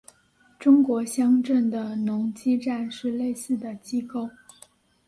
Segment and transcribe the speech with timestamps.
[0.57, 4.27] 中国乡镇的农机站是类似的机构。